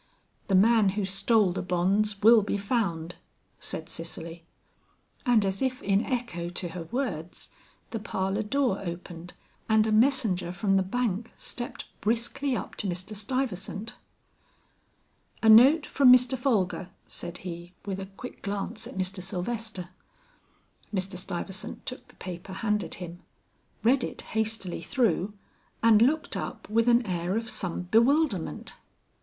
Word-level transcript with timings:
"The 0.47 0.55
man 0.55 0.89
who 0.97 1.05
stole 1.05 1.51
the 1.51 1.61
bonds 1.61 2.23
will 2.23 2.41
be 2.41 2.57
found," 2.57 3.17
said 3.59 3.87
Cicely. 3.87 4.43
And 5.27 5.45
as 5.45 5.61
if 5.61 5.79
in 5.83 6.03
echo 6.03 6.49
to 6.49 6.69
her 6.69 6.85
words 6.85 7.51
the 7.91 7.99
parlor 7.99 8.41
door 8.41 8.79
opened, 8.83 9.33
and 9.69 9.85
a 9.85 9.91
messenger 9.91 10.51
from 10.51 10.75
the 10.75 10.81
bank 10.81 11.31
stepped 11.35 11.85
briskly 12.01 12.55
up 12.57 12.73
to 12.77 12.87
Mr. 12.87 13.15
Stuyvesant. 13.15 13.93
"A 15.43 15.49
note 15.49 15.85
from 15.85 16.11
Mr. 16.11 16.35
Folger," 16.35 16.89
said 17.07 17.37
he, 17.45 17.75
with 17.85 17.99
a 17.99 18.07
quick 18.07 18.41
glance 18.41 18.87
at 18.87 18.97
Mr. 18.97 19.21
Sylvester. 19.21 19.89
Mr. 20.91 21.15
Stuyvesant 21.15 21.85
took 21.85 22.07
the 22.07 22.15
paper 22.15 22.53
handed 22.53 22.95
him, 22.95 23.19
read 23.83 24.03
it 24.03 24.21
hastily 24.21 24.81
through, 24.81 25.35
and 25.83 26.01
looked 26.01 26.35
up 26.35 26.67
with 26.71 26.87
an 26.89 27.05
air 27.05 27.37
of 27.37 27.51
some 27.51 27.83
bewilderment. 27.83 28.73